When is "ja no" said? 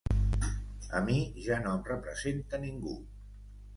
1.49-1.75